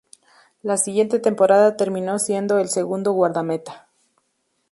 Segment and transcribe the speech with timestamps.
[0.63, 3.87] La siguiente temporada terminó siendo el segundo guardameta.